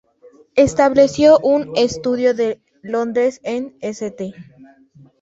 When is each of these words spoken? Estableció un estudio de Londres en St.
Estableció 0.55 1.37
un 1.37 1.73
estudio 1.75 2.33
de 2.33 2.59
Londres 2.81 3.39
en 3.43 3.77
St. 3.81 4.33